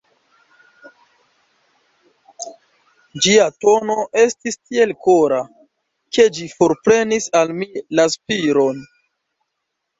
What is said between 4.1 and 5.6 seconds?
estis tiel kora,